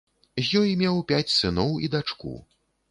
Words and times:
З 0.47 0.61
ёй 0.61 0.71
меў 0.81 0.97
пяць 1.11 1.35
сыноў 1.37 1.71
і 1.87 1.95
дачку. 1.99 2.33